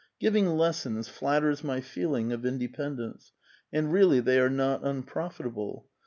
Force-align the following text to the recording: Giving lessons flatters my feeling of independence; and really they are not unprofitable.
Giving 0.19 0.47
lessons 0.47 1.07
flatters 1.09 1.63
my 1.63 1.79
feeling 1.79 2.31
of 2.31 2.43
independence; 2.43 3.33
and 3.71 3.93
really 3.93 4.19
they 4.19 4.39
are 4.39 4.49
not 4.49 4.83
unprofitable. 4.83 5.85